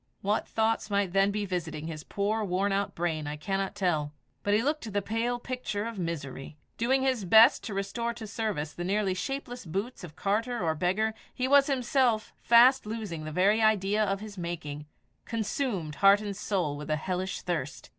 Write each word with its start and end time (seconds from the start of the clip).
What 0.21 0.47
thoughts 0.47 0.89
might 0.89 1.13
then 1.13 1.29
be 1.29 1.45
visiting 1.45 1.85
his 1.85 2.03
poor 2.03 2.43
worn 2.43 2.71
out 2.71 2.95
brain 2.95 3.27
I 3.27 3.35
cannot 3.37 3.75
tell; 3.75 4.11
but 4.41 4.55
he 4.55 4.63
looked 4.63 4.91
the 4.91 4.99
pale 5.03 5.37
picture 5.37 5.85
of 5.85 5.99
misery. 5.99 6.57
Doing 6.79 7.03
his 7.03 7.23
best 7.23 7.63
to 7.65 7.75
restore 7.75 8.11
to 8.15 8.25
service 8.25 8.73
the 8.73 8.83
nearly 8.83 9.13
shapeless 9.13 9.63
boots 9.63 10.03
of 10.03 10.15
carter 10.15 10.59
or 10.59 10.73
beggar, 10.73 11.13
he 11.35 11.47
was 11.47 11.67
himself 11.67 12.33
fast 12.41 12.87
losing 12.87 13.25
the 13.25 13.31
very 13.31 13.61
idea 13.61 14.03
of 14.03 14.21
his 14.21 14.39
making, 14.39 14.87
consumed 15.25 15.93
heart 16.01 16.19
and 16.19 16.35
soul 16.35 16.75
with 16.77 16.89
a 16.89 16.95
hellish 16.95 17.43
thirst. 17.43 17.89